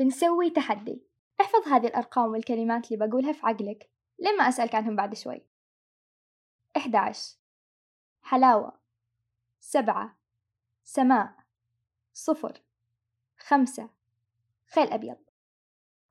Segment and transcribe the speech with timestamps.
[0.00, 1.02] بنسوي تحدي.
[1.40, 5.46] احفظ هذه الأرقام والكلمات اللي بقولها في عقلك لما أسألك عنهم بعد شوي.
[6.76, 7.36] 11
[8.22, 8.80] حلاوة.
[9.60, 10.18] سبعة.
[10.84, 11.34] سماء.
[12.12, 12.62] صفر.
[13.38, 13.90] خمسة.
[14.74, 15.16] خيل أبيض.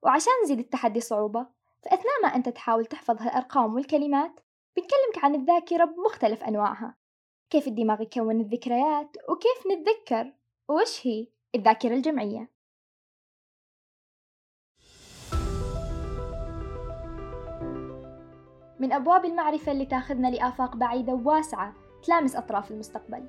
[0.02, 1.48] وعشان نزيد التحدي صعوبة
[1.84, 4.40] فأثناء ما أنت تحاول تحفظ هالأرقام والكلمات
[4.76, 6.98] بنكلمك عن الذاكرة بمختلف أنواعها.
[7.50, 10.34] كيف الدماغ يكون الذكريات وكيف نتذكر
[10.68, 12.59] وش هي الذاكرة الجمعية.
[18.80, 23.24] من أبواب المعرفة اللي تاخذنا لآفاق بعيدة وواسعة تلامس أطراف المستقبل.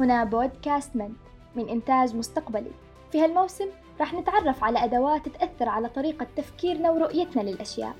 [0.00, 1.12] هنا بودكاست من
[1.56, 2.70] من إنتاج مستقبلي.
[3.12, 3.66] في هالموسم
[4.00, 7.96] راح نتعرف على أدوات تأثر على طريقة تفكيرنا ورؤيتنا للأشياء.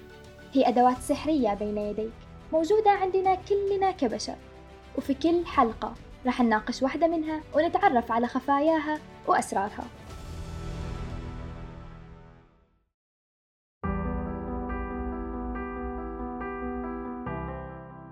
[0.52, 2.12] هي أدوات سحرية بين يديك
[2.52, 4.36] موجودة عندنا كلنا كبشر.
[4.98, 5.94] وفي كل حلقة
[6.26, 9.84] راح نناقش واحدة منها ونتعرف على خفاياها وأسرارها.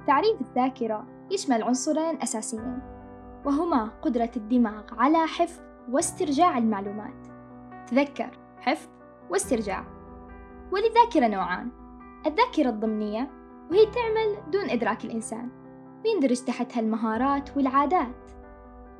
[0.06, 2.80] تعريف الذاكرة يشمل عنصرين أساسيين
[3.44, 7.26] وهما قدرة الدماغ على حفظ واسترجاع المعلومات.
[7.86, 8.88] تذكر حفظ
[9.30, 9.84] واسترجاع.
[10.72, 11.70] وللذاكرة نوعان
[12.26, 13.30] الذاكرة الضمنية
[13.70, 15.48] وهي تعمل دون إدراك الإنسان
[16.04, 18.32] ويندرج تحتها المهارات والعادات.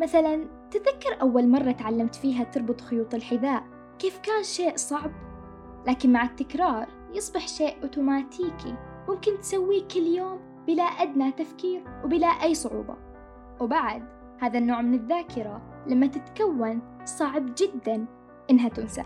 [0.01, 3.65] مثلا تذكر أول مرة تعلمت فيها تربط خيوط الحذاء
[3.99, 5.11] كيف كان شيء صعب؟
[5.87, 8.75] لكن مع التكرار يصبح شيء أوتوماتيكي
[9.09, 12.97] ممكن تسويه كل يوم بلا أدنى تفكير وبلا أي صعوبة.
[13.61, 14.03] وبعد
[14.39, 18.07] هذا النوع من الذاكرة لما تتكون صعب جدا
[18.51, 19.05] إنها تنسى.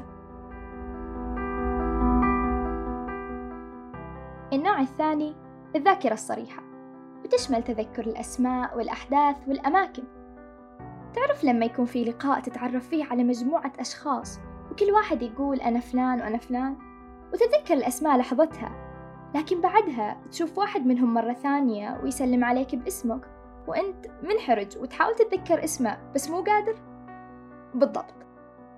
[4.52, 5.36] النوع الثاني
[5.76, 6.62] الذاكرة الصريحة.
[7.24, 10.02] بتشمل تذكر الأسماء والأحداث والأماكن.
[11.14, 16.20] تعرف لما يكون في لقاء تتعرف فيه على مجموعة أشخاص وكل واحد يقول أنا فلان
[16.20, 16.76] وأنا فلان؟
[17.32, 18.85] وتتذكر الأسماء لحظتها.
[19.36, 23.28] لكن بعدها تشوف واحد منهم مرة ثانية ويسلم عليك باسمك
[23.68, 26.74] وأنت منحرج وتحاول تتذكر اسمه بس مو قادر.
[27.74, 28.14] بالضبط.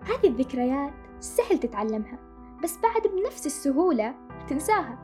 [0.02, 2.18] هذه الذكريات سهل تتعلمها
[2.62, 4.14] بس بعد بنفس السهولة
[4.48, 4.98] تنساها.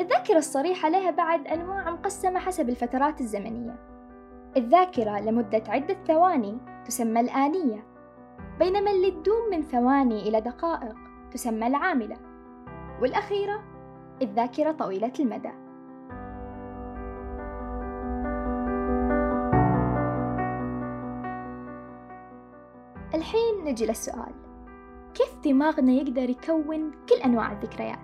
[0.00, 3.76] الذاكرة الصريحة لها بعد أنواع مقسمة حسب الفترات الزمنية.
[4.56, 7.86] الذاكرة لمدة عدة ثواني تسمى الآنية
[8.58, 10.96] بينما اللي تدوم من ثواني إلى دقائق
[11.30, 12.16] تسمى العاملة.
[13.02, 13.77] والأخيرة
[14.22, 15.50] الذاكرة طويلة المدى.
[23.14, 24.32] الحين نجي للسؤال.
[25.14, 27.98] كيف دماغنا يقدر يكون كل أنواع الذكريات؟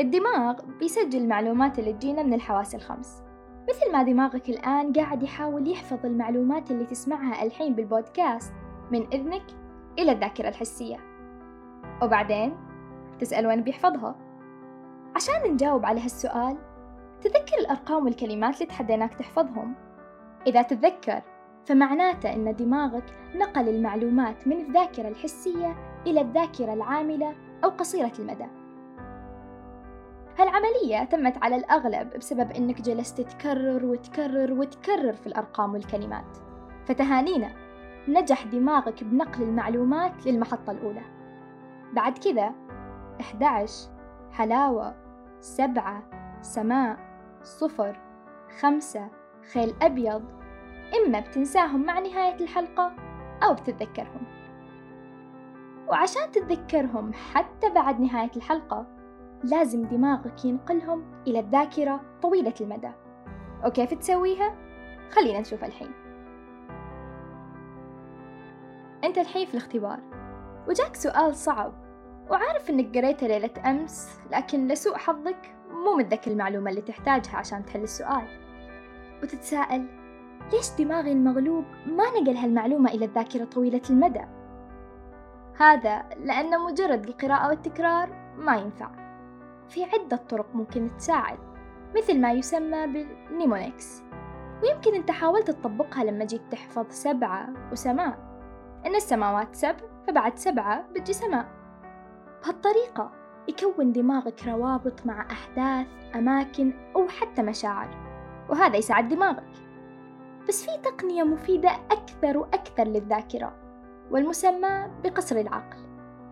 [0.00, 3.22] الدماغ بيسجل المعلومات اللي تجينا من الحواس الخمس.
[3.68, 8.52] مثل ما دماغك الآن قاعد يحاول يحفظ المعلومات اللي تسمعها الحين بالبودكاست
[8.92, 9.42] من إذنك
[9.98, 10.96] إلى الذاكرة الحسية.
[12.02, 12.56] وبعدين؟
[13.18, 14.25] تسأل وين بيحفظها؟
[15.16, 16.56] عشان نجاوب على هالسؤال
[17.20, 19.74] تذكر الأرقام والكلمات اللي تحديناك تحفظهم.
[20.46, 21.22] إذا تتذكر
[21.64, 23.04] فمعناته أن دماغك
[23.34, 27.34] نقل المعلومات من الذاكرة الحسية إلى الذاكرة العاملة
[27.64, 28.46] أو قصيرة المدى.
[30.38, 36.36] هالعملية تمت على الأغلب بسبب أنك جلست تكرر وتكرر وتكرر في الأرقام والكلمات.
[36.86, 37.50] فتهانينا
[38.08, 41.02] نجح دماغك بنقل المعلومات للمحطة الأولى.
[41.92, 42.54] بعد كذا
[43.20, 43.90] 11
[44.32, 45.05] حلاوة
[45.40, 46.02] سبعة
[46.40, 46.98] سماء
[47.42, 48.00] صفر
[48.60, 49.10] خمسة
[49.52, 50.24] خيل أبيض.
[50.94, 52.92] إما بتنساهم مع نهاية الحلقة
[53.42, 54.26] أو بتتذكرهم
[55.88, 58.86] وعشان تتذكرهم حتى بعد نهاية الحلقة
[59.44, 62.90] لازم دماغك ينقلهم إلى الذاكرة طويلة المدى.
[63.66, 64.56] وكيف تسويها؟
[65.10, 65.90] خلينا نشوف الحين.
[69.04, 70.00] أنت الحين في الاختبار.
[70.68, 71.85] وجاك سؤال صعب.
[72.30, 77.82] وعارف إنك قريته ليلة أمس لكن لسوء حظك مو متذكر المعلومة اللي تحتاجها عشان تحل
[77.82, 78.26] السؤال.
[79.22, 79.86] وتتساءل
[80.52, 84.24] ليش دماغي المغلوب ما نقل هالمعلومة إلى الذاكرة طويلة المدى؟
[85.58, 88.90] هذا لأن مجرد القراءة والتكرار ما ينفع.
[89.68, 91.38] في عدة طرق ممكن تساعد
[91.96, 94.02] مثل ما يسمى بالنيمونيكس.
[94.62, 98.18] ويمكن أنت حاولت تطبقها لما جيت تحفظ سبعة وسماء.
[98.86, 101.55] إن السماوات سبع فبعد سبعة بتجي سماء.
[102.46, 103.10] بهالطريقة
[103.48, 107.88] يكون دماغك روابط مع أحداث أماكن أو حتى مشاعر
[108.48, 109.52] وهذا يساعد دماغك.
[110.48, 113.52] بس في تقنية مفيدة أكثر وأكثر للذاكرة
[114.10, 115.76] والمسمى بقصر العقل.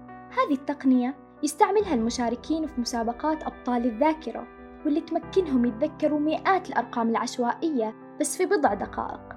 [0.08, 4.46] هذه التقنية يستعملها المشاركين في مسابقات أبطال الذاكرة
[4.84, 9.32] واللي تمكنهم يتذكروا مئات الأرقام العشوائية بس في بضع دقائق.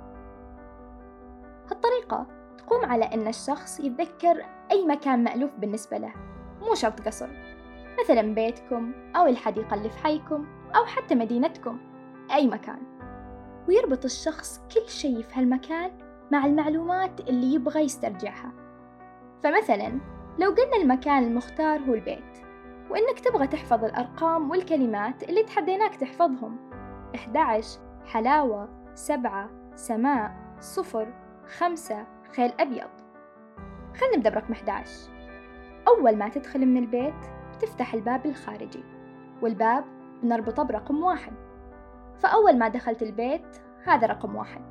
[1.71, 2.27] هالطريقة
[2.57, 6.36] تقوم على أن الشخص يتذكر أي مكان مألوف بالنسبة له.
[6.61, 7.27] مو شرط قصر.
[8.03, 10.45] مثلا بيتكم أو الحديقة اللي في حيكم
[10.75, 11.79] أو حتى مدينتكم
[12.33, 12.79] أي مكان.
[13.67, 15.91] ويربط الشخص كل شيء في هالمكان
[16.31, 18.51] مع المعلومات اللي يبغى يسترجعها.
[19.43, 19.99] فمثلا
[20.39, 22.37] لو قلنا المكان المختار هو البيت
[22.89, 26.57] وإنك تبغى تحفظ الأرقام والكلمات اللي تحديناك تحفظهم.
[27.15, 31.13] 11 حلاوة سبعة سماء صفر
[31.57, 32.05] خمسة
[32.35, 32.89] خيل أبيض.
[33.99, 35.16] خلنا نبدأ برقم 11
[35.87, 38.83] أول ما تدخل من البيت بتفتح الباب الخارجي
[39.41, 39.85] والباب
[40.23, 41.33] بنربطه برقم واحد.
[42.19, 44.61] فأول ما دخلت البيت هذا رقم واحد.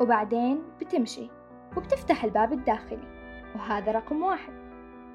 [0.00, 1.30] وبعدين بتمشي
[1.76, 3.08] وبتفتح الباب الداخلي
[3.54, 4.52] وهذا رقم واحد.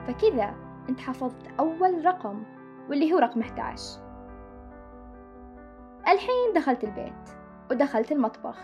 [0.07, 0.55] فكذا
[0.89, 2.43] انت حفظت أول رقم
[2.89, 4.01] واللي هو رقم 11
[6.07, 7.29] الحين دخلت البيت
[7.71, 8.57] ودخلت المطبخ.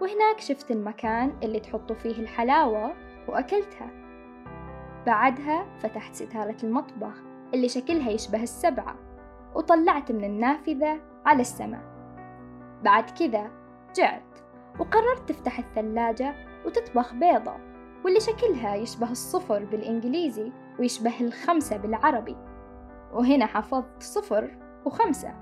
[0.00, 2.94] وهناك شفت المكان اللي تحطوا فيه الحلاوة
[3.28, 4.09] وأكلتها.
[5.06, 7.14] بعدها فتحت ستارة المطبخ
[7.54, 8.96] اللي شكلها يشبه السبعة
[9.54, 11.82] وطلعت من النافذة على السماء.
[12.82, 13.50] بعد كذا
[13.96, 14.38] جعت
[14.78, 16.34] وقررت تفتح الثلاجة
[16.66, 17.54] وتطبخ بيضة
[18.04, 22.36] واللي شكلها يشبه الصفر بالإنجليزي ويشبه الخمسة بالعربي.
[23.12, 24.50] وهنا حفظت صفر
[24.84, 25.34] وخمسة.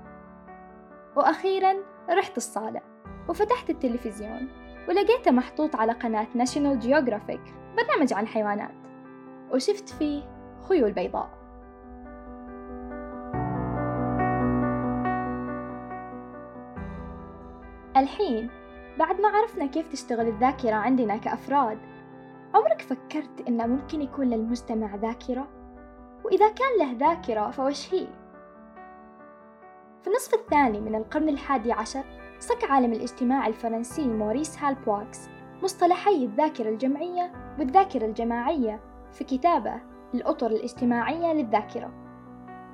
[1.15, 1.73] وأخيرا
[2.09, 2.81] رحت الصالة
[3.29, 4.47] وفتحت التلفزيون
[4.89, 7.41] ولقيته محطوط على قناة ناشونال جيوغرافيك
[7.77, 8.78] برنامج عن الحيوانات
[9.53, 10.23] وشفت فيه
[10.69, 11.29] خيول بيضاء
[17.97, 18.49] الحين
[18.99, 21.77] بعد ما عرفنا كيف تشتغل الذاكرة عندنا كأفراد
[22.53, 25.47] عمرك فكرت إنه ممكن يكون للمجتمع ذاكرة؟
[26.25, 28.07] وإذا كان له ذاكرة فوش هي؟
[30.01, 32.03] في النصف الثاني من القرن الحادي عشر
[32.39, 35.29] صك عالم الاجتماع الفرنسي موريس هالبواكس
[35.63, 38.79] مصطلحي الذاكرة الجمعية والذاكرة الجماعية
[39.11, 39.73] في كتابة
[40.13, 41.91] الأطر الاجتماعية للذاكرة.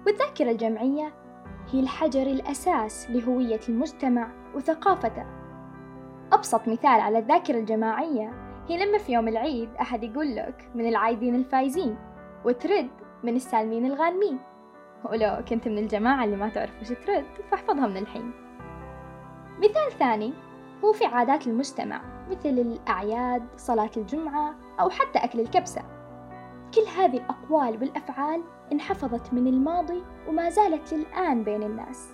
[0.06, 1.14] والذاكرة الجمعية
[1.72, 5.26] هي الحجر الأساس لهوية المجتمع وثقافته.
[6.34, 8.34] أبسط مثال على الذاكرة الجماعية
[8.68, 11.98] هي لما في يوم العيد أحد يقول لك من العايدين الفايزين
[12.46, 12.90] وترد
[13.24, 14.40] من السالمين الغانمين.
[15.12, 18.32] ولو كنت من الجماعة اللي ما تعرف وش ترد فاحفظها من الحين.
[19.58, 20.34] مثال ثاني
[20.84, 25.82] هو في عادات المجتمع مثل الأعياد صلاة الجمعة أو حتى أكل الكبسة.
[26.74, 32.10] كل هذه الأقوال والأفعال انحفظت من الماضي وما زالت للآن بين الناس.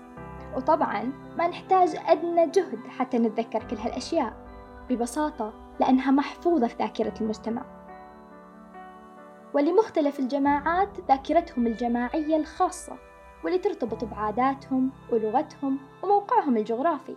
[0.55, 4.33] وطبعا ما نحتاج أدنى جهد حتى نتذكر كل هالأشياء
[4.89, 7.65] ببساطة لأنها محفوظة في ذاكرة المجتمع.
[9.53, 12.97] ولمختلف الجماعات ذاكرتهم الجماعية الخاصة
[13.43, 17.15] واللي ترتبط بعاداتهم ولغتهم وموقعهم الجغرافي.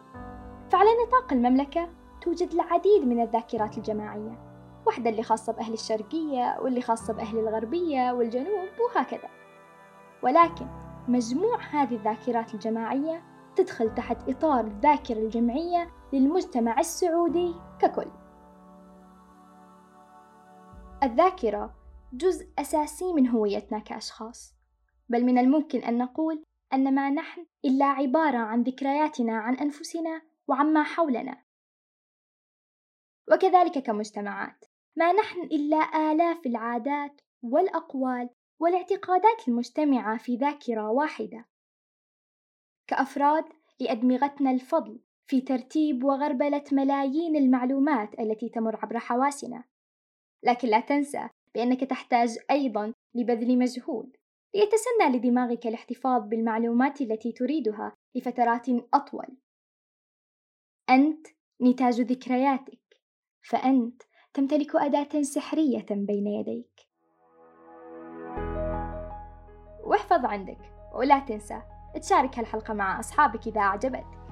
[0.70, 1.88] فعلى نطاق المملكة
[2.20, 4.43] توجد العديد من الذاكرات الجماعية.
[4.86, 9.28] واحدة اللي خاصة بأهل الشرقية واللي خاصة بأهل الغربية والجنوب وهكذا.
[10.22, 10.66] ولكن
[11.08, 13.22] مجموع هذه الذاكرات الجماعية
[13.56, 18.10] تدخل تحت إطار الذاكرة الجمعية للمجتمع السعودي ككل.
[21.02, 21.74] الذاكرة
[22.12, 24.54] جزء أساسي من هويتنا كأشخاص
[25.08, 30.82] بل من الممكن أن نقول أن ما نحن إلا عبارة عن ذكرياتنا عن أنفسنا وعما
[30.82, 31.42] حولنا.
[33.32, 34.64] وكذلك كمجتمعات.
[34.96, 38.28] ما نحن إلا آلاف العادات والأقوال
[38.60, 41.44] والاعتقادات المجتمعة في ذاكرة واحدة.
[42.86, 43.44] كأفراد
[43.80, 49.64] لأدمغتنا الفضل في ترتيب وغربلة ملايين المعلومات التي تمر عبر حواسنا.
[50.42, 54.16] لكن لا تنسى بأنك تحتاج أيضا لبذل مجهود
[54.54, 59.36] ليتسنى لدماغك الاحتفاظ بالمعلومات التي تريدها لفترات أطول.
[60.90, 61.26] أنت
[61.60, 62.80] نتاج ذكرياتك
[63.42, 64.02] فأنت
[64.34, 66.88] تمتلك أداة سحرية بين يديك.
[69.84, 70.58] واحفظ عندك
[70.94, 71.62] ولا تنسى
[72.02, 74.23] تشارك هالحلقة مع أصحابك إذا أعجبتك